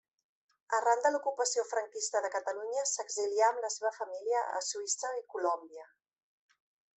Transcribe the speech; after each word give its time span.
Arran 0.75 1.01
de 1.05 1.09
l'ocupació 1.15 1.65
franquista 1.71 2.21
de 2.25 2.31
Catalunya 2.35 2.85
s'exilià 2.93 3.51
amb 3.51 3.61
la 3.67 3.71
seva 3.75 3.93
família 3.99 4.41
a 4.61 4.63
Suïssa 4.71 5.13
i 5.21 5.23
Colòmbia. 5.35 5.87